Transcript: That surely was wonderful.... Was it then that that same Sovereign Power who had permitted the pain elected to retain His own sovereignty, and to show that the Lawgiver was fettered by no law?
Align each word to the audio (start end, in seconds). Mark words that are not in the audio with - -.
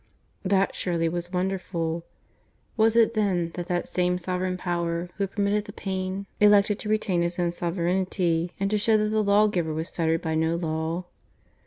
That 0.41 0.73
surely 0.73 1.07
was 1.07 1.31
wonderful.... 1.31 2.03
Was 2.75 2.95
it 2.95 3.13
then 3.13 3.51
that 3.53 3.67
that 3.67 3.87
same 3.87 4.17
Sovereign 4.17 4.57
Power 4.57 5.09
who 5.17 5.23
had 5.25 5.29
permitted 5.31 5.65
the 5.65 5.73
pain 5.73 6.25
elected 6.39 6.79
to 6.79 6.89
retain 6.89 7.21
His 7.21 7.37
own 7.37 7.51
sovereignty, 7.51 8.51
and 8.59 8.71
to 8.71 8.79
show 8.79 8.97
that 8.97 9.09
the 9.09 9.23
Lawgiver 9.23 9.75
was 9.75 9.91
fettered 9.91 10.23
by 10.23 10.33
no 10.33 10.55
law? 10.55 11.05